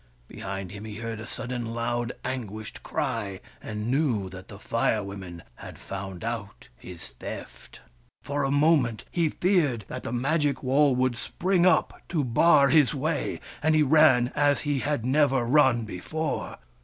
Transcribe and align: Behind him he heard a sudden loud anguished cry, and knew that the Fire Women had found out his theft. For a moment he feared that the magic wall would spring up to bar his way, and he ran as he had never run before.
Behind 0.27 0.71
him 0.71 0.83
he 0.83 0.95
heard 0.95 1.19
a 1.19 1.27
sudden 1.27 1.75
loud 1.75 2.11
anguished 2.25 2.81
cry, 2.81 3.39
and 3.61 3.91
knew 3.91 4.29
that 4.29 4.47
the 4.47 4.57
Fire 4.57 5.03
Women 5.03 5.43
had 5.57 5.77
found 5.77 6.23
out 6.23 6.69
his 6.75 7.09
theft. 7.19 7.81
For 8.23 8.41
a 8.43 8.49
moment 8.49 9.05
he 9.11 9.29
feared 9.29 9.85
that 9.89 10.01
the 10.01 10.11
magic 10.11 10.63
wall 10.63 10.95
would 10.95 11.17
spring 11.17 11.67
up 11.67 12.01
to 12.09 12.23
bar 12.23 12.69
his 12.69 12.95
way, 12.95 13.39
and 13.61 13.75
he 13.75 13.83
ran 13.83 14.31
as 14.33 14.61
he 14.61 14.79
had 14.79 15.05
never 15.05 15.43
run 15.45 15.85
before. 15.85 16.57